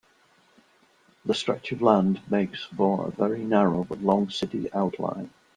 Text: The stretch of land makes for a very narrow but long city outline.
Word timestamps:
The 1.25 1.35
stretch 1.35 1.71
of 1.73 1.83
land 1.83 2.21
makes 2.27 2.63
for 2.63 3.07
a 3.09 3.11
very 3.11 3.43
narrow 3.43 3.83
but 3.83 4.01
long 4.01 4.31
city 4.31 4.67
outline. 4.73 5.29